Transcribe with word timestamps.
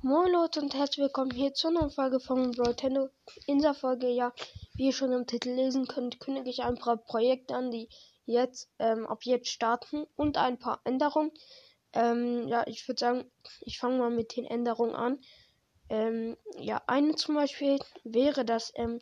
Moin 0.00 0.30
Leute 0.30 0.60
und 0.60 0.74
herzlich 0.74 0.98
willkommen 0.98 1.32
hier 1.32 1.54
zu 1.54 1.66
einer 1.66 1.90
Folge 1.90 2.20
von 2.20 2.50
Nintendo. 2.50 3.08
In 3.46 3.58
dieser 3.58 3.74
Folge, 3.74 4.08
ja, 4.08 4.32
wie 4.74 4.86
ihr 4.86 4.92
schon 4.92 5.10
im 5.10 5.26
Titel 5.26 5.50
lesen 5.50 5.88
könnt, 5.88 6.20
kündige 6.20 6.50
ich 6.50 6.62
ein 6.62 6.78
paar 6.78 6.98
Projekte 6.98 7.56
an, 7.56 7.72
die 7.72 7.88
jetzt 8.24 8.70
ähm, 8.78 9.08
ab 9.08 9.24
jetzt 9.24 9.48
starten 9.48 10.06
und 10.14 10.36
ein 10.36 10.56
paar 10.56 10.80
Änderungen. 10.84 11.32
Ähm, 11.92 12.46
ja, 12.46 12.64
ich 12.68 12.86
würde 12.86 13.00
sagen, 13.00 13.30
ich 13.62 13.80
fange 13.80 13.98
mal 13.98 14.10
mit 14.10 14.36
den 14.36 14.44
Änderungen 14.44 14.94
an. 14.94 15.18
Ähm, 15.88 16.36
ja, 16.56 16.80
eine 16.86 17.16
zum 17.16 17.34
Beispiel 17.34 17.80
wäre, 18.04 18.44
dass 18.44 18.72
ähm, 18.76 19.00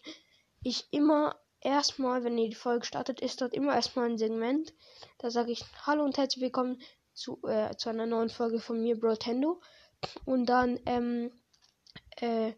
ich 0.63 0.89
immer 0.93 1.37
erstmal, 1.61 2.25
wenn 2.25 2.39
ihr 2.39 2.49
die 2.49 2.55
Folge 2.55 2.87
startet, 2.87 3.21
ist 3.21 3.43
dort 3.43 3.53
immer 3.53 3.75
erstmal 3.75 4.09
ein 4.09 4.17
Segment. 4.17 4.73
Da 5.19 5.31
sage 5.31 5.53
ich 5.53 5.63
Hallo 5.85 6.05
und 6.05 6.17
herzlich 6.17 6.43
willkommen 6.43 6.81
zu, 7.13 7.39
äh, 7.47 7.77
zu 7.77 7.91
einer 7.91 8.07
neuen 8.07 8.31
Folge 8.31 8.61
von 8.61 8.81
mir, 8.81 8.99
Brotendo. 8.99 9.61
Und 10.25 10.47
dann, 10.47 10.79
ähm, 10.87 11.31
äh, 12.21 12.53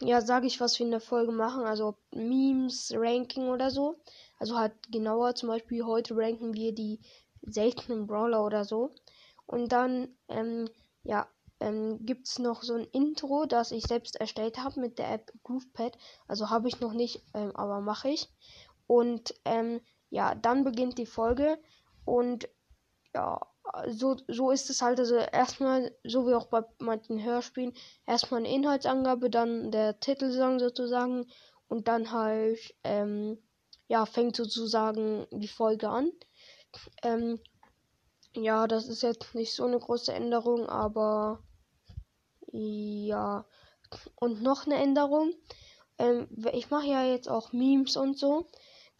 ja, 0.00 0.20
sage 0.20 0.46
ich, 0.46 0.60
was 0.60 0.78
wir 0.78 0.86
in 0.86 0.92
der 0.92 1.00
Folge 1.00 1.32
machen. 1.32 1.64
Also 1.64 1.96
Memes, 2.12 2.92
Ranking 2.94 3.48
oder 3.48 3.70
so. 3.70 3.98
Also 4.38 4.58
halt 4.58 4.74
genauer, 4.90 5.34
zum 5.34 5.48
Beispiel 5.48 5.84
heute 5.84 6.16
ranken 6.16 6.54
wir 6.54 6.72
die 6.72 7.00
seltenen 7.42 8.06
Brawler 8.06 8.44
oder 8.44 8.64
so. 8.64 8.94
Und 9.46 9.72
dann, 9.72 10.08
ähm, 10.28 10.68
ja, 11.02 11.28
ähm, 11.60 12.04
gibt 12.04 12.28
es 12.28 12.38
noch 12.38 12.62
so 12.62 12.74
ein 12.74 12.84
Intro, 12.92 13.46
das 13.46 13.72
ich 13.72 13.84
selbst 13.84 14.16
erstellt 14.16 14.58
habe 14.58 14.80
mit 14.80 14.98
der 14.98 15.12
App 15.12 15.32
GroovePad. 15.42 15.96
Also 16.28 16.50
habe 16.50 16.68
ich 16.68 16.80
noch 16.80 16.92
nicht, 16.92 17.22
ähm, 17.34 17.54
aber 17.56 17.80
mache 17.80 18.10
ich. 18.10 18.28
Und 18.86 19.34
ähm, 19.44 19.80
ja, 20.10 20.34
dann 20.34 20.64
beginnt 20.64 20.98
die 20.98 21.06
Folge. 21.06 21.58
Und 22.04 22.48
ja, 23.14 23.40
so, 23.88 24.16
so 24.28 24.50
ist 24.50 24.70
es 24.70 24.82
halt. 24.82 24.98
Also 24.98 25.16
erstmal, 25.16 25.94
so 26.04 26.26
wie 26.26 26.34
auch 26.34 26.46
bei 26.46 26.62
manchen 26.78 27.22
Hörspielen, 27.22 27.74
erstmal 28.06 28.40
eine 28.40 28.52
Inhaltsangabe, 28.52 29.30
dann 29.30 29.70
der 29.70 30.00
Titelsong 30.00 30.58
sozusagen. 30.58 31.26
Und 31.68 31.86
dann 31.88 32.12
halt, 32.12 32.74
ähm, 32.84 33.38
ja, 33.88 34.06
fängt 34.06 34.36
sozusagen 34.36 35.26
die 35.30 35.48
Folge 35.48 35.88
an. 35.88 36.12
Ähm, 37.02 37.40
ja, 38.34 38.66
das 38.66 38.88
ist 38.88 39.02
jetzt 39.02 39.34
nicht 39.34 39.54
so 39.54 39.64
eine 39.64 39.78
große 39.78 40.12
Änderung, 40.12 40.66
aber 40.68 41.42
ja. 42.52 43.44
Und 44.16 44.42
noch 44.42 44.66
eine 44.66 44.76
Änderung. 44.76 45.32
Ähm, 45.98 46.28
ich 46.52 46.70
mache 46.70 46.86
ja 46.86 47.04
jetzt 47.04 47.28
auch 47.28 47.52
Memes 47.52 47.96
und 47.96 48.18
so. 48.18 48.46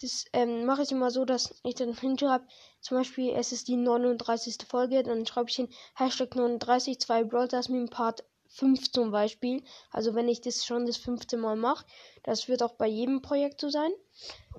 Das 0.00 0.26
ähm, 0.32 0.64
mache 0.64 0.82
ich 0.82 0.92
immer 0.92 1.10
so, 1.10 1.24
dass 1.24 1.60
ich 1.64 1.74
dann 1.74 1.92
hinschreibe, 1.92 2.46
zum 2.80 2.98
Beispiel, 2.98 3.32
es 3.34 3.50
ist 3.50 3.66
die 3.66 3.76
39. 3.76 4.58
Folge, 4.68 5.02
dann 5.02 5.26
schreibe 5.26 5.50
ich 5.50 5.56
hin 5.56 5.68
Hashtag 5.94 6.36
39, 6.36 7.00
2 7.00 7.24
Brothers 7.24 7.68
Meme 7.68 7.88
Part 7.88 8.24
5 8.48 8.92
zum 8.92 9.10
Beispiel. 9.10 9.62
Also 9.90 10.14
wenn 10.14 10.28
ich 10.28 10.40
das 10.40 10.64
schon 10.64 10.86
das 10.86 10.96
fünfte 10.96 11.36
Mal 11.36 11.56
mache, 11.56 11.84
das 12.22 12.48
wird 12.48 12.62
auch 12.62 12.74
bei 12.74 12.86
jedem 12.86 13.22
Projekt 13.22 13.60
so 13.60 13.68
sein. 13.68 13.90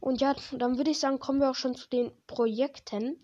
Und 0.01 0.21
ja, 0.21 0.35
dann 0.51 0.77
würde 0.77 0.91
ich 0.91 0.99
sagen, 0.99 1.19
kommen 1.19 1.39
wir 1.39 1.49
auch 1.49 1.55
schon 1.55 1.75
zu 1.75 1.87
den 1.89 2.11
Projekten. 2.27 3.21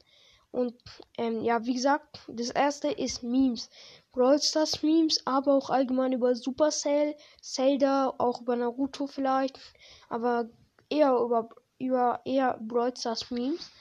Und 0.52 0.74
ähm, 1.18 1.44
ja, 1.44 1.66
wie 1.66 1.74
gesagt, 1.74 2.20
das 2.28 2.50
erste 2.50 2.90
ist 2.90 3.24
Memes. 3.24 3.70
Brawl 4.14 4.42
Stars 4.42 4.82
Memes, 4.84 5.20
aber 5.26 5.54
auch 5.54 5.70
allgemein 5.70 6.14
über 6.14 6.34
Supercell, 6.34 7.16
Zelda, 7.42 8.14
auch 8.18 8.40
über 8.40 8.56
Naruto 8.56 9.08
vielleicht, 9.08 9.60
aber 10.08 10.50
eher 10.90 11.14
über, 11.18 11.50
über 11.80 12.22
eher 12.26 12.58
Brawl 12.62 12.96
Stars 12.96 13.32
Memes. 13.32 13.72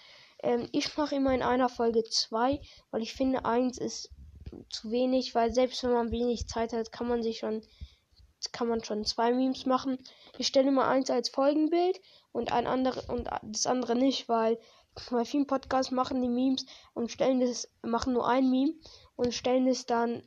Ähm, 0.42 0.68
ich 0.72 0.96
mache 0.96 1.14
immer 1.14 1.34
in 1.34 1.42
einer 1.42 1.68
Folge 1.68 2.04
zwei, 2.04 2.60
weil 2.90 3.02
ich 3.02 3.14
finde, 3.14 3.44
eins 3.44 3.78
ist 3.78 4.10
zu 4.70 4.90
wenig, 4.90 5.34
weil 5.34 5.52
selbst 5.52 5.82
wenn 5.82 5.92
man 5.92 6.10
wenig 6.10 6.48
Zeit 6.48 6.72
hat, 6.72 6.92
kann 6.92 7.08
man 7.08 7.22
sich 7.22 7.38
schon 7.38 7.62
kann 8.52 8.68
man 8.68 8.84
schon 8.84 9.06
zwei 9.06 9.32
Memes 9.32 9.64
machen. 9.64 9.98
Ich 10.36 10.46
stelle 10.46 10.68
immer 10.68 10.86
eins 10.86 11.10
als 11.10 11.30
Folgenbild 11.30 12.00
und 12.30 12.52
ein 12.52 12.66
andere 12.66 13.00
und 13.10 13.28
das 13.42 13.66
andere 13.66 13.94
nicht, 13.94 14.28
weil 14.28 14.58
bei 15.10 15.24
vielen 15.24 15.46
Podcasts 15.46 15.90
machen 15.90 16.20
die 16.22 16.28
Memes 16.28 16.66
und 16.92 17.10
stellen 17.10 17.40
das, 17.40 17.68
machen 17.82 18.12
nur 18.12 18.28
ein 18.28 18.50
Meme 18.50 18.74
und 19.16 19.34
stellen 19.34 19.66
es 19.66 19.86
dann 19.86 20.22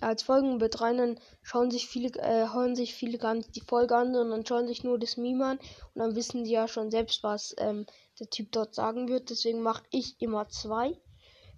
als 0.00 0.22
Folgenbild 0.22 0.80
rein, 0.80 0.98
dann 0.98 1.20
schauen 1.42 1.70
sich 1.70 1.86
viele, 1.86 2.08
äh, 2.18 2.48
hören 2.52 2.74
sich 2.76 2.94
viele 2.94 3.18
gar 3.18 3.34
nicht 3.34 3.54
die 3.54 3.60
Folge 3.60 3.96
an, 3.96 4.14
sondern 4.14 4.46
schauen 4.46 4.66
sich 4.66 4.84
nur 4.84 4.98
das 4.98 5.16
Meme 5.16 5.44
an 5.44 5.58
und 5.58 6.00
dann 6.00 6.16
wissen 6.16 6.44
sie 6.44 6.52
ja 6.52 6.68
schon 6.68 6.90
selbst, 6.90 7.22
was 7.22 7.54
ähm, 7.58 7.86
der 8.18 8.30
Typ 8.30 8.52
dort 8.52 8.74
sagen 8.74 9.08
wird. 9.08 9.30
Deswegen 9.30 9.60
mache 9.60 9.84
ich 9.90 10.20
immer 10.20 10.48
zwei. 10.48 10.98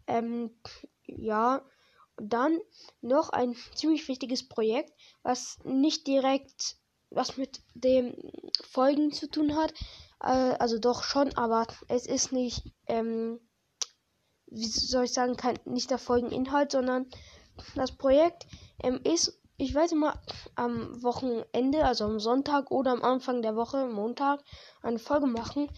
Ähm, 0.06 0.50
ja, 1.06 1.62
und 2.16 2.32
dann 2.32 2.58
noch 3.00 3.30
ein 3.30 3.54
ziemlich 3.74 4.08
wichtiges 4.08 4.48
Projekt, 4.48 4.92
was 5.22 5.58
nicht 5.64 6.06
direkt 6.06 6.76
was 7.10 7.36
mit 7.36 7.60
dem 7.74 8.14
Folgen 8.68 9.12
zu 9.12 9.30
tun 9.30 9.56
hat, 9.56 9.72
äh, 10.20 10.56
also 10.58 10.78
doch 10.78 11.02
schon, 11.02 11.36
aber 11.36 11.66
es 11.88 12.06
ist 12.06 12.32
nicht, 12.32 12.64
ähm, 12.86 13.40
wie 14.46 14.66
soll 14.66 15.04
ich 15.04 15.12
sagen, 15.12 15.36
kein, 15.36 15.58
nicht 15.64 15.90
der 15.90 15.98
Folgeninhalt, 15.98 16.72
sondern 16.72 17.06
das 17.74 17.92
Projekt 17.92 18.46
ähm, 18.82 19.00
ist, 19.04 19.40
ich 19.56 19.74
werde 19.74 19.96
mal 19.96 20.14
am 20.54 21.02
Wochenende, 21.02 21.84
also 21.84 22.04
am 22.04 22.20
Sonntag 22.20 22.70
oder 22.70 22.92
am 22.92 23.02
Anfang 23.02 23.42
der 23.42 23.56
Woche, 23.56 23.86
Montag, 23.86 24.42
eine 24.82 24.98
Folge 24.98 25.26
machen. 25.26 25.68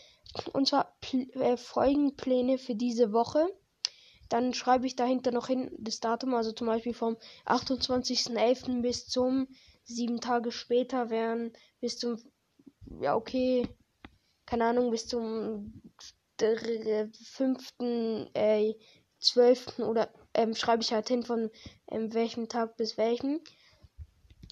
Und 0.53 0.69
zwar 0.69 0.97
äh, 1.13 1.57
Folgenpläne 1.57 2.59
für 2.59 2.75
diese 2.75 3.13
Woche. 3.13 3.49
Dann 4.29 4.55
schreibe 4.55 4.87
ich 4.87 4.95
dahinter 4.95 5.33
noch 5.33 5.49
hin 5.49 5.71
das 5.79 5.99
Datum, 5.99 6.35
also 6.35 6.53
zum 6.53 6.69
Beispiel 6.69 6.95
vom 6.95 7.17
28.11. 7.47 8.83
bis 8.83 9.09
zum 9.09 9.49
sieben 9.83 10.21
Tage 10.21 10.53
später 10.53 11.11
wären 11.11 11.53
bis 11.81 11.99
zum, 11.99 12.17
ja 13.01 13.17
okay, 13.17 13.67
keine 14.47 14.67
Ahnung, 14.67 14.91
bis 14.91 15.09
zum 15.09 15.83
5. 16.39 17.73
Äh, 18.35 18.75
12. 19.21 19.81
oder 19.81 20.13
ähm, 20.35 20.55
schreibe 20.55 20.83
ich 20.83 20.93
halt 20.93 21.09
hin 21.09 21.23
von 21.23 21.51
ähm, 21.91 22.13
welchem 22.15 22.49
Tag 22.49 22.77
bis 22.77 22.97
welchem. 22.97 23.41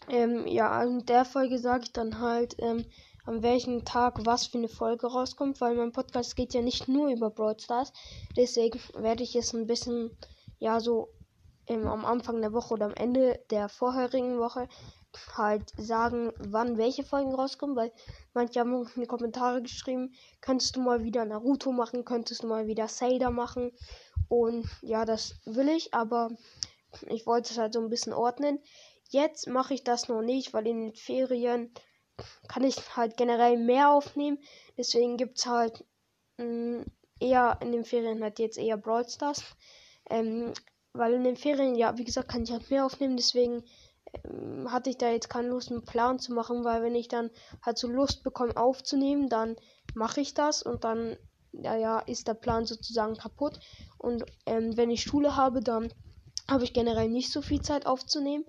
Ähm, 0.09 0.47
ja, 0.47 0.83
in 0.83 1.05
der 1.07 1.25
Folge 1.25 1.59
sage 1.59 1.85
ich 1.85 1.93
dann 1.93 2.21
halt, 2.21 2.57
ähm, 2.59 2.85
an 3.27 3.43
welchem 3.43 3.85
Tag 3.85 4.25
was 4.25 4.47
für 4.47 4.59
eine 4.59 4.69
Folge 4.69 5.07
rauskommt, 5.07 5.61
weil 5.61 5.75
mein 5.75 5.93
Podcast 5.93 6.35
geht 6.35 6.55
ja 6.55 6.63
nicht 6.63 6.89
nur 6.89 7.11
über 7.11 7.31
Brawl 7.31 7.59
Stars. 7.61 7.93
Deswegen 8.37 8.81
werde 8.95 9.23
ich 9.23 9.37
es 9.37 9.53
ein 9.53 9.67
bisschen, 9.67 10.17
ja, 10.59 10.81
so 10.81 11.11
ähm, 11.67 11.87
am 11.87 12.07
Anfang 12.07 12.41
der 12.41 12.55
Woche 12.55 12.75
oder 12.75 12.87
am 12.87 12.95
Ende 12.95 13.39
der 13.51 13.69
vorherigen 13.69 14.39
Woche 14.39 14.69
halt 15.37 15.73
sagen, 15.77 16.33
wann 16.39 16.79
welche 16.79 17.03
Folgen 17.03 17.35
rauskommen, 17.35 17.77
weil 17.77 17.93
manche 18.35 18.61
haben 18.61 18.87
in 18.95 19.03
die 19.03 19.07
Kommentare 19.07 19.63
geschrieben, 19.63 20.15
könntest 20.41 20.77
du 20.77 20.81
mal 20.81 21.03
wieder 21.03 21.25
Naruto 21.25 21.73
machen, 21.73 22.05
könntest 22.05 22.43
du 22.43 22.47
mal 22.47 22.67
wieder 22.67 22.87
Zelda 22.89 23.31
machen 23.31 23.73
und 24.29 24.69
ja, 24.83 25.05
das 25.05 25.37
will 25.45 25.69
ich, 25.69 25.95
aber 25.95 26.31
ich 27.09 27.27
wollte 27.27 27.53
es 27.53 27.59
halt 27.59 27.75
so 27.75 27.81
ein 27.81 27.91
bisschen 27.91 28.13
ordnen. 28.13 28.61
Jetzt 29.11 29.47
mache 29.49 29.75
ich 29.75 29.85
das 29.85 30.09
noch 30.09 30.23
nicht, 30.23 30.53
weil 30.53 30.67
in 30.67 30.81
den 30.81 30.95
Ferien 30.95 31.73
kann 32.49 32.65
ich 32.65 32.97
halt 32.97 33.17
generell 33.17 33.57
mehr 33.57 33.91
aufnehmen, 33.91 34.39
deswegen 34.77 35.17
gibt 35.17 35.39
es 35.39 35.47
halt 35.47 35.85
mh, 36.37 36.45
mm, 36.45 36.85
eher 37.21 37.59
in 37.63 37.73
den 37.73 37.85
Ferien 37.85 38.23
halt 38.23 38.39
jetzt 38.39 38.59
eher 38.59 38.77
Brawl 38.77 39.09
Stars. 39.09 39.43
Ähm, 40.11 40.53
weil 40.93 41.15
in 41.15 41.25
den 41.25 41.37
Ferien, 41.37 41.75
ja, 41.75 41.97
wie 41.97 42.05
gesagt, 42.05 42.29
kann 42.29 42.43
ich 42.43 42.51
halt 42.51 42.71
mehr 42.71 42.85
aufnehmen, 42.85 43.17
deswegen 43.17 43.63
ähm, 44.25 44.71
hatte 44.71 44.91
ich 44.91 44.99
da 44.99 45.11
jetzt 45.11 45.29
keine 45.29 45.49
Lust, 45.49 45.71
einen 45.71 45.85
Plan 45.85 46.19
zu 46.19 46.33
machen, 46.33 46.65
weil 46.65 46.83
wenn 46.83 46.95
ich 46.95 47.09
dann 47.09 47.31
halt 47.63 47.79
so 47.79 47.89
Lust 47.89 48.23
bekomme 48.25 48.57
aufzunehmen, 48.57 49.29
dann 49.29 49.57
mache 49.95 50.21
ich 50.21 50.35
das 50.35 50.63
und 50.63 50.85
dann, 50.85 51.17
ja, 51.53 51.77
ja, 51.77 51.99
ist 52.01 52.29
der 52.29 52.35
Plan 52.35 52.67
sozusagen 52.67 53.17
kaputt. 53.17 53.59
Und 53.99 54.25
ähm, 54.47 54.77
wenn 54.77 54.91
ich 54.91 55.03
Schule 55.03 55.37
habe, 55.37 55.61
dann 55.61 55.93
habe 56.49 56.65
ich 56.65 56.73
generell 56.73 57.09
nicht 57.09 57.33
so 57.33 57.43
viel 57.43 57.61
Zeit 57.61 57.87
aufzunehmen. 57.87 58.45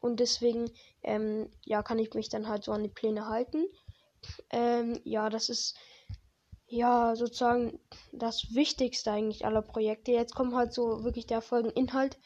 Und 0.00 0.20
deswegen, 0.20 0.70
ähm, 1.02 1.50
ja, 1.64 1.82
kann 1.82 1.98
ich 1.98 2.14
mich 2.14 2.28
dann 2.28 2.48
halt 2.48 2.64
so 2.64 2.72
an 2.72 2.82
die 2.82 2.88
Pläne 2.88 3.28
halten. 3.28 3.66
Ähm, 4.50 5.00
ja, 5.04 5.28
das 5.28 5.48
ist 5.48 5.76
ja 6.66 7.16
sozusagen 7.16 7.80
das 8.12 8.54
Wichtigste 8.54 9.10
eigentlich 9.10 9.44
aller 9.44 9.62
Projekte. 9.62 10.12
Jetzt 10.12 10.34
kommt 10.34 10.54
halt 10.54 10.72
so 10.72 11.04
wirklich 11.04 11.26
der 11.26 11.42
Folgeninhalt. 11.42 12.18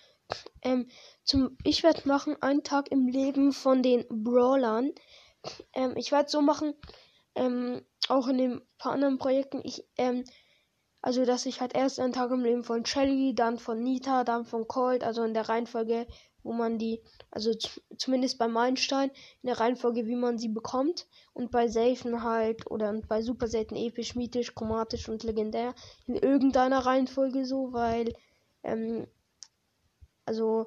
Ähm, 0.63 0.89
zum, 1.25 1.57
ich 1.65 1.83
werde 1.83 2.07
machen 2.07 2.41
einen 2.43 2.63
Tag 2.63 2.91
im 2.91 3.09
Leben 3.09 3.53
von 3.53 3.83
den 3.83 4.05
Brawlern. 4.09 4.93
Ähm, 5.73 5.95
ich 5.97 6.13
werde 6.13 6.29
so 6.29 6.43
machen, 6.43 6.75
ähm, 7.35 7.85
auch 8.11 8.29
in 8.29 8.39
den 8.39 8.61
paar 8.79 8.93
anderen 8.93 9.19
Projekten. 9.19 9.61
Ich, 9.65 9.85
ähm, 9.97 10.25
also 11.03 11.25
dass 11.25 11.47
ich 11.47 11.61
halt 11.61 11.75
erst 11.75 12.01
einen 12.01 12.13
Tag 12.13 12.31
im 12.31 12.43
Leben 12.43 12.65
von 12.65 12.85
Shelly, 12.85 13.35
dann 13.35 13.59
von 13.59 13.83
Nita, 13.83 14.25
dann 14.25 14.45
von 14.45 14.67
Colt, 14.67 15.05
also 15.05 15.23
in 15.23 15.35
der 15.35 15.49
Reihenfolge, 15.49 16.07
wo 16.43 16.53
man 16.53 16.79
die, 16.79 17.03
also 17.31 17.53
zumindest 17.97 18.39
bei 18.39 18.49
Meilenstein, 18.49 19.11
in 19.43 19.49
der 19.49 19.61
Reihenfolge, 19.61 20.07
wie 20.07 20.17
man 20.17 20.39
sie 20.39 20.49
bekommt. 20.49 21.07
Und 21.33 21.51
bei 21.51 21.69
Safen 21.69 22.23
halt, 22.23 22.71
oder 22.71 22.93
bei 23.09 23.23
super 23.23 23.49
selten 23.49 23.77
episch, 23.77 24.15
mythisch, 24.15 24.55
chromatisch 24.55 25.09
und 25.09 25.23
legendär, 25.23 25.75
in 26.07 26.15
irgendeiner 26.17 26.87
Reihenfolge 26.87 27.45
so, 27.45 27.73
weil, 27.73 28.13
ähm, 28.63 29.07
also 30.25 30.67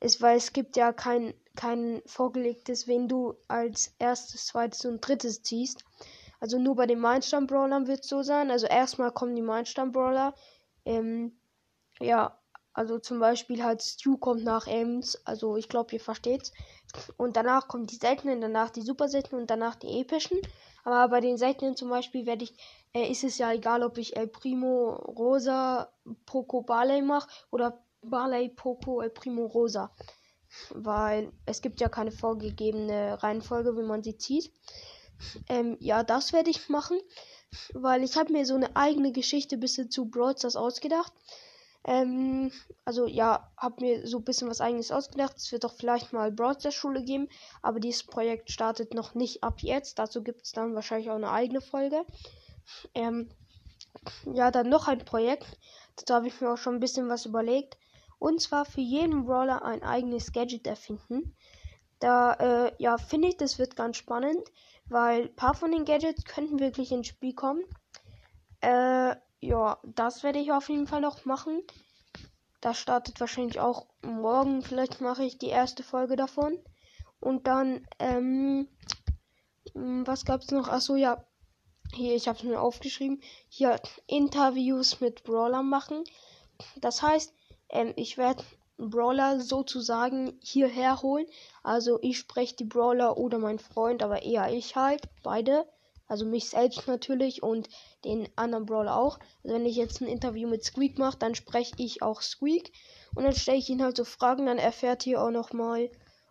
ist, 0.00 0.20
weil 0.20 0.36
es 0.36 0.52
gibt 0.52 0.76
ja 0.76 0.92
kein, 0.92 1.34
kein 1.56 2.02
vorgelegtes, 2.06 2.86
wen 2.86 3.08
du 3.08 3.34
als 3.48 3.94
erstes, 3.98 4.46
zweites 4.46 4.84
und 4.84 5.00
drittes 5.00 5.42
ziehst. 5.42 5.83
Also 6.44 6.58
nur 6.58 6.76
bei 6.76 6.84
den 6.84 7.00
Mindstorm-Brawlern 7.00 7.86
wird 7.86 8.00
es 8.00 8.10
so 8.10 8.22
sein. 8.22 8.50
Also 8.50 8.66
erstmal 8.66 9.12
kommen 9.12 9.34
die 9.34 9.40
Mindstorm-Brawler. 9.40 10.34
Ähm, 10.84 11.40
ja, 12.00 12.38
also 12.74 12.98
zum 12.98 13.18
Beispiel 13.18 13.64
halt 13.64 13.80
Stu 13.80 14.18
kommt 14.18 14.44
nach 14.44 14.66
Ems. 14.66 15.16
Also 15.24 15.56
ich 15.56 15.70
glaube, 15.70 15.94
ihr 15.94 16.00
versteht's. 16.00 16.52
Und 17.16 17.38
danach 17.38 17.66
kommen 17.66 17.86
die 17.86 17.96
seltenen, 17.96 18.42
danach 18.42 18.68
die 18.68 18.82
super 18.82 19.08
seltenen 19.08 19.40
und 19.40 19.50
danach 19.50 19.74
die 19.76 19.98
epischen. 20.02 20.38
Aber 20.84 21.08
bei 21.08 21.22
den 21.22 21.38
seltenen 21.38 21.76
zum 21.76 21.88
Beispiel 21.88 22.26
werde 22.26 22.44
ich, 22.44 22.54
äh, 22.92 23.10
ist 23.10 23.24
es 23.24 23.38
ja 23.38 23.50
egal, 23.50 23.82
ob 23.82 23.96
ich 23.96 24.14
El 24.14 24.28
Primo 24.28 24.90
Rosa 24.90 25.88
Poco 26.26 26.60
Barley 26.60 27.00
mache 27.00 27.30
oder 27.50 27.82
Barley 28.02 28.50
Poco 28.50 29.00
El 29.00 29.08
Primo 29.08 29.46
Rosa. 29.46 29.90
Weil 30.74 31.32
es 31.46 31.62
gibt 31.62 31.80
ja 31.80 31.88
keine 31.88 32.12
vorgegebene 32.12 33.22
Reihenfolge, 33.22 33.78
wie 33.78 33.82
man 33.82 34.02
sie 34.02 34.18
zieht. 34.18 34.52
Ähm, 35.48 35.76
ja, 35.80 36.02
das 36.02 36.32
werde 36.32 36.50
ich 36.50 36.68
machen. 36.68 36.98
Weil 37.72 38.02
ich 38.02 38.16
habe 38.16 38.32
mir 38.32 38.46
so 38.46 38.54
eine 38.54 38.74
eigene 38.74 39.12
Geschichte 39.12 39.56
bis 39.56 39.74
zu 39.88 40.06
Brawl 40.06 40.34
ausgedacht. 40.54 41.12
Ähm, 41.86 42.50
also 42.86 43.06
ja, 43.06 43.52
habe 43.58 43.84
mir 43.84 44.06
so 44.06 44.18
ein 44.18 44.24
bisschen 44.24 44.48
was 44.48 44.60
eigenes 44.60 44.90
ausgedacht. 44.90 45.36
Es 45.36 45.52
wird 45.52 45.64
doch 45.64 45.74
vielleicht 45.74 46.12
mal 46.12 46.32
Broadster 46.32 46.70
Schule 46.70 47.04
geben, 47.04 47.28
aber 47.62 47.78
dieses 47.78 48.04
Projekt 48.04 48.50
startet 48.50 48.94
noch 48.94 49.14
nicht 49.14 49.44
ab 49.44 49.60
jetzt. 49.60 49.98
Dazu 49.98 50.22
gibt 50.22 50.42
es 50.42 50.52
dann 50.52 50.74
wahrscheinlich 50.74 51.10
auch 51.10 51.16
eine 51.16 51.30
eigene 51.30 51.60
Folge. 51.60 52.04
Ähm, 52.94 53.30
ja, 54.32 54.50
dann 54.50 54.70
noch 54.70 54.88
ein 54.88 55.04
Projekt. 55.04 55.58
Da 56.06 56.16
habe 56.16 56.26
ich 56.26 56.40
mir 56.40 56.50
auch 56.50 56.58
schon 56.58 56.74
ein 56.74 56.80
bisschen 56.80 57.08
was 57.08 57.26
überlegt. 57.26 57.76
Und 58.18 58.40
zwar 58.40 58.64
für 58.64 58.80
jeden 58.80 59.26
Brawler 59.26 59.62
ein 59.62 59.82
eigenes 59.82 60.32
Gadget 60.32 60.66
erfinden. 60.66 61.36
Da, 62.00 62.32
äh, 62.34 62.72
ja, 62.78 62.96
finde 62.96 63.28
ich, 63.28 63.36
das 63.36 63.58
wird 63.58 63.76
ganz 63.76 63.98
spannend, 63.98 64.42
weil 64.86 65.24
ein 65.24 65.36
paar 65.36 65.54
von 65.54 65.72
den 65.72 65.84
Gadgets 65.84 66.24
könnten 66.24 66.60
wirklich 66.60 66.92
ins 66.92 67.08
Spiel 67.08 67.34
kommen. 67.34 67.62
Äh, 68.60 69.16
ja, 69.40 69.78
das 69.82 70.22
werde 70.22 70.38
ich 70.38 70.52
auf 70.52 70.68
jeden 70.68 70.86
Fall 70.86 71.00
noch 71.00 71.24
machen. 71.24 71.62
Das 72.60 72.78
startet 72.78 73.20
wahrscheinlich 73.20 73.60
auch 73.60 73.86
morgen. 74.02 74.62
Vielleicht 74.62 75.00
mache 75.00 75.24
ich 75.24 75.38
die 75.38 75.48
erste 75.48 75.82
Folge 75.82 76.16
davon. 76.16 76.58
Und 77.20 77.46
dann, 77.46 77.86
ähm, 77.98 78.68
was 79.74 80.24
gab 80.24 80.40
es 80.40 80.50
noch? 80.50 80.68
Achso, 80.68 80.96
ja. 80.96 81.24
Hier, 81.92 82.14
ich 82.14 82.26
habe 82.26 82.38
es 82.38 82.44
mir 82.44 82.60
aufgeschrieben. 82.60 83.22
Hier 83.48 83.80
Interviews 84.06 85.00
mit 85.00 85.24
Brawler 85.24 85.62
machen. 85.62 86.04
Das 86.76 87.02
heißt, 87.02 87.34
ähm, 87.68 87.92
ich 87.96 88.16
werde 88.16 88.42
Brawler 88.76 89.40
sozusagen 89.40 90.38
hierher 90.42 91.00
holen. 91.02 91.26
Also 91.62 91.98
ich 92.02 92.18
spreche 92.18 92.56
die 92.56 92.64
Brawler 92.64 93.16
oder 93.16 93.38
mein 93.38 93.58
Freund, 93.58 94.02
aber 94.02 94.22
eher 94.22 94.52
ich 94.52 94.76
halt. 94.76 95.02
Beide. 95.22 95.66
Also 96.06 96.26
mich 96.26 96.50
selbst 96.50 96.86
natürlich 96.86 97.42
und 97.42 97.68
den 98.04 98.28
anderen 98.36 98.66
Brawler 98.66 98.96
auch. 98.96 99.18
Also 99.42 99.56
wenn 99.56 99.66
ich 99.66 99.76
jetzt 99.76 100.00
ein 100.00 100.08
Interview 100.08 100.48
mit 100.48 100.64
Squeak 100.64 100.98
mache, 100.98 101.18
dann 101.18 101.34
spreche 101.34 101.74
ich 101.78 102.02
auch 102.02 102.20
Squeak. 102.20 102.72
Und 103.14 103.24
dann 103.24 103.34
stelle 103.34 103.58
ich 103.58 103.70
ihn 103.70 103.82
halt 103.82 103.96
so 103.96 104.04
Fragen, 104.04 104.46
dann 104.46 104.58
erfährt 104.58 105.06
ihr 105.06 105.22
auch 105.22 105.30
nochmal 105.30 105.90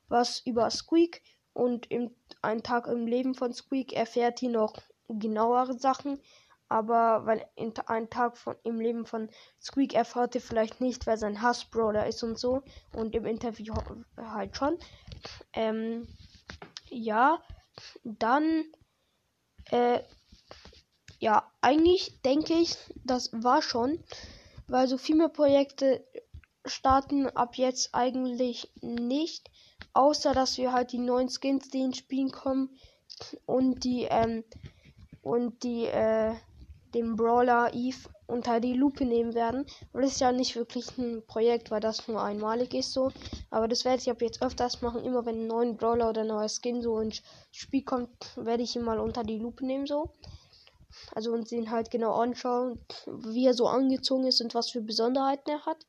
was 0.10 0.40
über 0.46 0.70
Squeak. 0.70 1.24
Und 1.54 1.90
im, 1.92 2.12
einen 2.42 2.64
Tag 2.64 2.88
im 2.88 3.08
Leben 3.08 3.36
von 3.36 3.54
Squeak 3.54 3.94
erfährt 3.94 4.42
ihr 4.42 4.50
noch 4.50 4.76
genauere 5.08 5.78
Sachen. 5.78 6.20
Aber 6.74 7.28
weil 7.28 7.46
in 7.56 7.72
einem 7.86 8.10
Tag 8.10 8.36
von, 8.36 8.56
im 8.64 8.80
Leben 8.80 9.06
von 9.06 9.30
Squeak 9.62 9.94
erfahrt 9.94 10.34
ihr 10.34 10.42
vielleicht 10.42 10.82
nicht, 10.82 11.06
wer 11.06 11.18
sein 11.18 11.44
Hassbrawler 11.44 12.08
ist 12.08 12.24
und 12.24 12.40
so. 12.40 12.64
Und 12.94 13.14
im 13.14 13.28
Interview 13.28 13.76
halt 14.18 14.58
schon. 14.58 14.80
Ähm, 15.54 16.08
ja, 16.90 17.40
dann 18.04 18.66
äh, 19.70 20.00
ja, 21.20 21.48
eigentlich 21.62 22.20
denke 22.24 22.56
ich, 22.56 22.76
das 23.06 23.30
war 23.32 23.62
schon, 23.62 24.00
weil 24.68 24.88
so 24.88 24.98
viel 24.98 25.16
mehr 25.16 25.30
Projekte 25.30 26.04
starten 26.66 27.28
ab 27.28 27.54
jetzt 27.56 27.94
eigentlich 27.94 28.72
nicht, 28.82 29.52
außer 29.94 30.34
dass 30.34 30.58
wir 30.58 30.74
halt 30.74 30.92
die 30.92 30.98
neuen 30.98 31.30
Skins, 31.30 31.70
die 31.70 31.82
ins 31.82 31.98
Spiel 31.98 32.32
kommen 32.32 32.72
und 33.46 33.84
die 33.84 34.08
ähm, 34.10 34.44
und 35.22 35.62
die 35.62 35.86
äh, 35.86 36.34
den 36.94 37.16
Brawler 37.16 37.74
Eve 37.74 38.10
unter 38.28 38.60
die 38.60 38.74
Lupe 38.74 39.06
nehmen 39.06 39.34
werden. 39.34 39.66
Aber 39.92 40.02
das 40.02 40.14
ist 40.14 40.22
ja 40.22 40.32
nicht 40.32 40.56
wirklich 40.56 40.98
ein 40.98 41.26
Projekt, 41.26 41.72
weil 41.72 41.80
das 41.80 42.08
nur 42.08 42.22
einmalig 42.22 42.74
ist 42.74 42.94
so. 42.94 43.12
Aber 43.50 43.68
das 43.68 43.86
werde 43.86 44.02
ich 44.02 44.10
ab 44.10 44.22
jetzt 44.22 44.42
öfters 44.42 44.82
machen. 44.82 45.04
Immer 45.04 45.26
wenn 45.26 45.44
ein 45.44 45.48
neuer 45.48 45.74
Brawler 45.74 46.10
oder 46.10 46.22
ein 46.22 46.28
neuer 46.28 46.50
Skin 46.50 46.82
so 46.82 47.00
ins 47.00 47.22
Spiel 47.52 47.84
kommt, 47.84 48.10
werde 48.36 48.64
ich 48.64 48.76
ihn 48.76 48.84
mal 48.84 49.00
unter 49.00 49.24
die 49.24 49.40
Lupe 49.40 49.66
nehmen 49.66 49.86
so. 49.86 50.12
Also 51.14 51.32
und 51.32 51.52
ihn 51.52 51.72
halt 51.72 51.92
genau 51.92 52.14
anschauen, 52.14 52.80
wie 53.08 53.48
er 53.48 53.54
so 53.54 53.68
angezogen 53.68 54.26
ist 54.26 54.42
und 54.42 54.54
was 54.54 54.70
für 54.70 54.82
Besonderheiten 54.82 55.50
er 55.50 55.66
hat. 55.66 55.86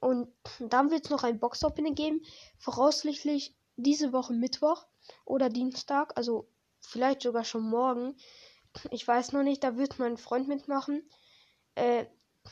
Und 0.00 0.28
dann 0.60 0.90
wird 0.90 1.04
es 1.04 1.10
noch 1.10 1.24
ein 1.24 1.38
Box-Opening 1.38 1.94
geben. 1.94 2.22
Voraussichtlich 2.58 3.54
diese 3.76 4.12
Woche 4.12 4.32
Mittwoch 4.32 4.86
oder 5.24 5.48
Dienstag. 5.48 6.16
Also 6.16 6.48
vielleicht 6.80 7.22
sogar 7.22 7.44
schon 7.44 7.68
morgen. 7.68 8.16
Ich 8.90 9.06
weiß 9.06 9.32
noch 9.32 9.42
nicht, 9.42 9.62
da 9.64 9.76
wird 9.76 9.98
mein 9.98 10.16
Freund 10.16 10.48
mitmachen. 10.48 11.02
Äh, 11.74 12.06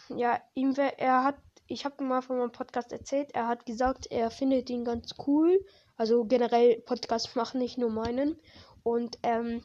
ja, 0.08 0.40
ihm 0.54 0.74
er 0.74 1.24
hat, 1.24 1.36
ich 1.66 1.84
habe 1.84 2.02
mal 2.04 2.22
von 2.22 2.38
meinem 2.38 2.52
Podcast 2.52 2.92
erzählt, 2.92 3.30
er 3.34 3.48
hat 3.48 3.66
gesagt, 3.66 4.06
er 4.10 4.30
findet 4.30 4.70
ihn 4.70 4.84
ganz 4.84 5.14
cool. 5.26 5.64
Also 5.96 6.24
generell 6.24 6.80
Podcast 6.82 7.36
machen, 7.36 7.60
nicht 7.60 7.78
nur 7.78 7.90
meinen. 7.90 8.38
Und 8.82 9.18
ähm, 9.22 9.62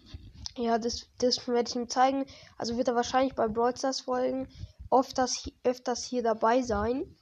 ja, 0.57 0.77
das, 0.77 1.07
das 1.19 1.47
werde 1.47 1.69
ich 1.69 1.75
ihm 1.75 1.89
zeigen. 1.89 2.25
Also 2.57 2.77
wird 2.77 2.87
er 2.87 2.95
wahrscheinlich 2.95 3.35
bei 3.35 3.47
Brawl 3.47 3.75
Stars 3.75 4.01
folgen 4.01 4.47
öfters, 4.91 5.49
öfters 5.63 6.03
hier 6.03 6.23
dabei 6.23 6.61
sein. 6.61 7.15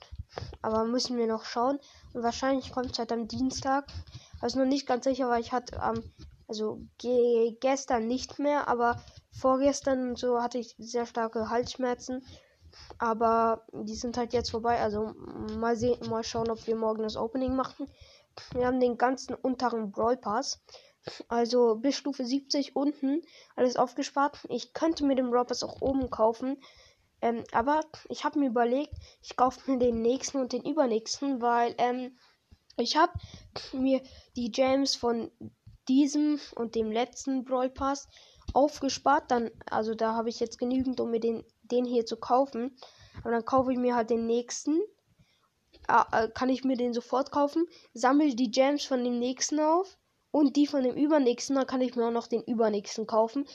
Aber 0.61 0.85
müssen 0.85 1.17
wir 1.17 1.27
noch 1.27 1.45
schauen. 1.45 1.79
Und 2.13 2.23
wahrscheinlich 2.23 2.71
kommt 2.71 2.91
es 2.91 2.99
halt 2.99 3.11
am 3.11 3.27
Dienstag. 3.27 3.85
Also 4.41 4.59
noch 4.59 4.65
nicht 4.65 4.87
ganz 4.87 5.05
sicher, 5.05 5.29
weil 5.29 5.41
ich 5.41 5.51
hatte 5.51 5.81
am, 5.81 5.97
ähm, 5.97 6.13
also 6.47 6.81
ge 6.97 7.55
gestern 7.61 8.07
nicht 8.07 8.39
mehr, 8.39 8.67
aber 8.67 9.01
vorgestern 9.33 10.15
so 10.15 10.41
hatte 10.41 10.57
ich 10.57 10.75
sehr 10.77 11.05
starke 11.05 11.49
Halsschmerzen. 11.49 12.25
Aber 12.97 13.65
die 13.71 13.95
sind 13.95 14.17
halt 14.17 14.33
jetzt 14.33 14.51
vorbei. 14.51 14.79
Also 14.79 15.13
mal 15.57 15.75
sehen, 15.75 15.99
mal 16.09 16.23
schauen, 16.23 16.49
ob 16.49 16.65
wir 16.65 16.75
morgen 16.75 17.03
das 17.03 17.17
Opening 17.17 17.55
machen. 17.55 17.87
Wir 18.53 18.65
haben 18.65 18.79
den 18.79 18.97
ganzen 18.97 19.35
unteren 19.35 19.91
Brawl 19.91 20.17
Pass. 20.17 20.61
Also 21.27 21.75
bis 21.75 21.97
Stufe 21.97 22.25
70 22.25 22.75
unten 22.75 23.21
alles 23.55 23.75
aufgespart. 23.75 24.39
Ich 24.49 24.73
könnte 24.73 25.05
mir 25.05 25.15
den 25.15 25.29
Brawl 25.29 25.45
Pass 25.45 25.63
auch 25.63 25.81
oben 25.81 26.09
kaufen. 26.09 26.57
Ähm, 27.21 27.43
aber 27.51 27.81
ich 28.09 28.23
habe 28.23 28.39
mir 28.39 28.47
überlegt, 28.47 28.93
ich 29.21 29.35
kaufe 29.35 29.71
mir 29.71 29.77
den 29.77 30.01
nächsten 30.01 30.39
und 30.39 30.51
den 30.51 30.63
übernächsten, 30.65 31.41
weil 31.41 31.75
ähm, 31.77 32.17
ich 32.77 32.97
habe 32.97 33.13
mir 33.71 34.01
die 34.35 34.51
Gems 34.51 34.95
von 34.95 35.31
diesem 35.87 36.39
und 36.55 36.75
dem 36.75 36.91
letzten 36.91 37.43
Brawl 37.43 37.69
Pass 37.69 38.07
aufgespart. 38.53 39.29
Dann, 39.31 39.51
also 39.69 39.95
da 39.95 40.13
habe 40.15 40.29
ich 40.29 40.39
jetzt 40.39 40.57
genügend, 40.57 40.99
um 40.99 41.11
mir 41.11 41.19
den, 41.19 41.43
den 41.63 41.85
hier 41.85 42.05
zu 42.05 42.17
kaufen. 42.17 42.75
Aber 43.21 43.31
dann 43.31 43.45
kaufe 43.45 43.71
ich 43.71 43.77
mir 43.77 43.95
halt 43.95 44.09
den 44.09 44.25
nächsten. 44.25 44.81
Äh, 45.87 46.29
kann 46.29 46.49
ich 46.49 46.63
mir 46.63 46.77
den 46.77 46.93
sofort 46.93 47.31
kaufen. 47.31 47.65
Sammle 47.93 48.35
die 48.35 48.51
Gems 48.51 48.85
von 48.85 49.03
dem 49.03 49.19
nächsten 49.19 49.59
auf. 49.59 49.97
Und 50.31 50.55
die 50.55 50.65
von 50.65 50.81
dem 50.81 50.95
übernächsten, 50.95 51.55
dann 51.55 51.67
kann 51.67 51.81
ich 51.81 51.95
mir 51.95 52.07
auch 52.07 52.11
noch 52.11 52.25
den 52.25 52.41
übernächsten 52.41 53.05
kaufen. 53.05 53.47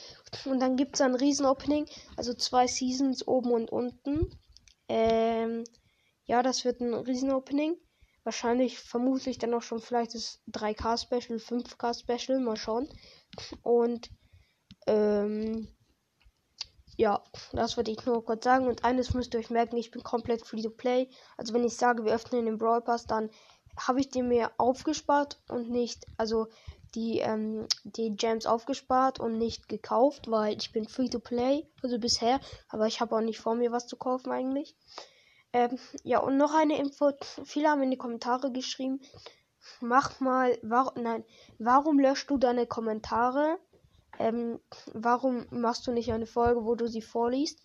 Und 0.44 0.60
dann 0.60 0.76
gibt 0.76 0.94
es 0.94 1.00
ein 1.00 1.16
Riesen-Opening. 1.16 1.86
Also 2.16 2.34
zwei 2.34 2.68
Seasons 2.68 3.26
oben 3.26 3.50
und 3.50 3.72
unten. 3.72 4.30
Ähm, 4.88 5.64
ja, 6.24 6.40
das 6.42 6.64
wird 6.64 6.80
ein 6.80 6.94
Riesen-Opening. 6.94 7.76
Wahrscheinlich, 8.22 8.78
vermutlich 8.78 9.38
dann 9.38 9.54
auch 9.54 9.62
schon 9.62 9.80
vielleicht 9.80 10.14
das 10.14 10.40
3K-Special, 10.52 11.38
5K-Special. 11.38 12.38
Mal 12.38 12.56
schauen. 12.56 12.88
Und 13.62 14.10
ähm, 14.88 15.68
ja, 16.96 17.22
das 17.52 17.76
wollte 17.76 17.92
ich 17.92 18.04
nur 18.06 18.24
kurz 18.24 18.44
sagen. 18.44 18.66
Und 18.66 18.84
eines 18.84 19.14
müsst 19.14 19.34
ihr 19.34 19.40
euch 19.40 19.50
merken, 19.50 19.76
ich 19.76 19.90
bin 19.90 20.02
komplett 20.02 20.44
free 20.44 20.62
to 20.62 20.70
play. 20.70 21.08
Also 21.36 21.54
wenn 21.54 21.64
ich 21.64 21.76
sage, 21.76 22.04
wir 22.04 22.12
öffnen 22.12 22.46
den 22.46 22.58
Brawl 22.58 22.80
Pass, 22.80 23.06
dann 23.06 23.30
habe 23.78 24.00
ich 24.00 24.10
den 24.10 24.28
mir 24.28 24.50
aufgespart 24.58 25.40
und 25.48 25.70
nicht, 25.70 26.04
also 26.16 26.48
die, 26.94 27.18
ähm, 27.18 27.66
die 27.84 28.16
Gems 28.16 28.46
aufgespart 28.46 29.20
und 29.20 29.38
nicht 29.38 29.68
gekauft, 29.68 30.30
weil 30.30 30.56
ich 30.56 30.72
bin 30.72 30.88
free 30.88 31.08
to 31.08 31.20
play, 31.20 31.68
also 31.82 31.98
bisher, 31.98 32.40
aber 32.68 32.86
ich 32.86 33.00
habe 33.00 33.14
auch 33.14 33.20
nicht 33.20 33.38
vor 33.38 33.54
mir 33.54 33.70
was 33.70 33.86
zu 33.86 33.96
kaufen 33.96 34.32
eigentlich. 34.32 34.74
Ähm, 35.52 35.78
ja, 36.02 36.18
und 36.18 36.36
noch 36.36 36.54
eine 36.54 36.78
Info, 36.78 37.12
viele 37.44 37.68
haben 37.68 37.82
in 37.82 37.90
die 37.90 37.96
Kommentare 37.96 38.50
geschrieben, 38.50 39.00
mach 39.80 40.20
mal, 40.20 40.58
warum, 40.62 41.02
nein, 41.02 41.24
warum 41.58 41.98
löscht 41.98 42.30
du 42.30 42.38
deine 42.38 42.66
Kommentare? 42.66 43.58
Ähm, 44.18 44.60
warum 44.92 45.46
machst 45.50 45.86
du 45.86 45.92
nicht 45.92 46.12
eine 46.12 46.26
Folge, 46.26 46.64
wo 46.64 46.74
du 46.74 46.86
sie 46.86 47.02
vorliest? 47.02 47.60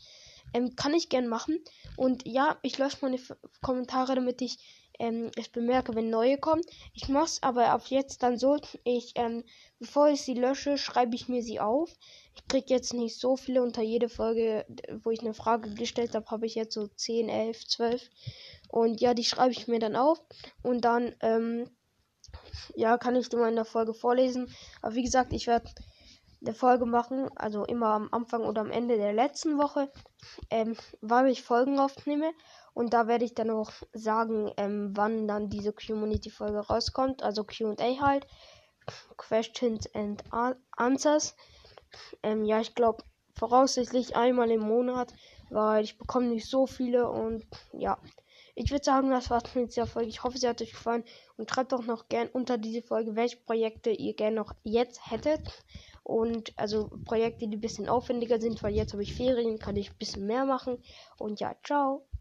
Ähm, 0.54 0.76
kann 0.76 0.94
ich 0.94 1.10
gern 1.10 1.28
machen. 1.28 1.60
Und 1.98 2.28
ja, 2.28 2.58
ich 2.62 2.78
lösche 2.78 2.98
meine 3.02 3.16
F 3.16 3.36
Kommentare, 3.62 4.16
damit 4.16 4.42
ich 4.42 4.60
ähm, 5.00 5.32
ich 5.36 5.52
bemerke, 5.52 5.96
wenn 5.96 6.10
neue 6.10 6.38
kommen. 6.38 6.62
Ich 6.94 7.10
mache 7.10 7.26
es 7.26 7.44
aber 7.44 7.76
auf 7.76 7.88
jetzt 7.88 8.24
dann 8.24 8.38
so, 8.38 8.58
ich, 8.84 9.14
ähm, 9.16 9.44
bevor 9.80 10.10
ich 10.10 10.22
sie 10.22 10.34
lösche, 10.34 10.78
schreibe 10.78 11.16
ich 11.16 11.28
mir 11.28 11.42
sie 11.42 11.60
auf. 11.60 11.92
Ich 12.36 12.48
kriege 12.48 12.68
jetzt 12.70 12.94
nicht 12.94 13.20
so 13.20 13.36
viele 13.36 13.62
unter 13.62 13.82
jede 13.82 14.10
Folge, 14.10 14.66
wo 15.04 15.12
ich 15.12 15.22
eine 15.22 15.34
Frage 15.34 15.74
gestellt 15.74 16.16
habe, 16.16 16.30
habe 16.30 16.46
ich 16.46 16.56
jetzt 16.56 16.74
so 16.74 16.88
10, 16.88 17.30
11, 17.30 17.68
12. 17.68 18.10
Und 18.70 19.02
ja, 19.02 19.14
die 19.14 19.26
schreibe 19.26 19.52
ich 19.52 19.68
mir 19.68 19.80
dann 19.80 19.96
auf. 19.96 20.22
Und 20.62 20.86
dann, 20.86 21.16
ähm, 21.22 21.70
ja, 22.76 22.98
kann 22.98 23.16
ich 23.16 23.30
die 23.30 23.36
mal 23.36 23.50
in 23.50 23.56
der 23.56 23.66
Folge 23.66 23.94
vorlesen. 23.94 24.54
Aber 24.82 24.96
wie 24.96 25.04
gesagt, 25.04 25.34
ich 25.34 25.48
werde 25.48 25.70
eine 26.46 26.54
Folge 26.54 26.86
machen, 26.86 27.30
also 27.36 27.66
immer 27.66 27.88
am 27.88 28.10
Anfang 28.12 28.44
oder 28.44 28.62
am 28.62 28.72
Ende 28.72 28.98
der 28.98 29.14
letzten 29.14 29.58
Woche, 29.58 29.92
ähm, 30.50 30.76
weil 31.02 31.28
ich 31.28 31.44
Folgen 31.44 31.80
aufnehme. 31.80 32.32
Und 32.74 32.94
da 32.94 33.08
werde 33.08 33.26
ich 33.26 33.34
dann 33.34 33.50
auch 33.50 33.72
sagen, 33.94 34.52
ähm, 34.58 34.92
wann 34.96 35.28
dann 35.28 35.50
diese 35.50 35.74
Community-Folge 35.74 36.60
rauskommt. 36.60 37.24
Also 37.24 37.44
QA 37.44 38.02
halt. 38.02 38.28
Questions 39.18 39.88
and 39.94 40.24
Answers. 40.76 41.36
Ähm, 42.22 42.44
ja, 42.44 42.60
ich 42.60 42.76
glaube 42.76 43.04
voraussichtlich 43.36 44.16
einmal 44.16 44.52
im 44.52 44.62
Monat, 44.62 45.14
weil 45.50 45.84
ich 45.84 45.98
bekomme 45.98 46.28
nicht 46.28 46.50
so 46.50 46.68
viele 46.68 47.10
und 47.10 47.46
ja. 47.72 47.98
Ich 48.56 48.70
würde 48.70 48.84
sagen, 48.84 49.10
das 49.10 49.32
war's 49.32 49.56
mit 49.56 49.70
dieser 49.70 49.88
Folge. 49.88 50.10
Ich 50.10 50.24
hoffe, 50.24 50.38
sie 50.38 50.48
hat 50.48 50.62
euch 50.62 50.72
gefallen 50.74 51.04
und 51.38 51.50
schreibt 51.50 51.72
doch 51.72 51.84
noch 51.84 52.08
gern 52.08 52.28
unter 52.28 52.60
diese 52.60 52.84
Folge, 52.84 53.16
welche 53.16 53.38
Projekte 53.38 53.90
ihr 53.90 54.14
gerne 54.14 54.36
noch 54.36 54.54
jetzt 54.64 55.10
hättet. 55.10 55.64
Und 56.04 56.54
also 56.58 56.90
Projekte, 57.06 57.48
die 57.48 57.58
ein 57.58 57.62
bisschen 57.62 57.90
aufwendiger 57.90 58.40
sind, 58.40 58.62
weil 58.64 58.74
jetzt 58.76 58.94
habe 58.94 59.04
ich 59.04 59.14
Ferien, 59.14 59.60
kann 59.60 59.76
ich 59.78 59.92
ein 59.92 59.98
bisschen 59.98 60.26
mehr 60.28 60.46
machen. 60.46 60.78
Und 61.18 61.40
ja, 61.40 61.56
ciao. 61.64 62.06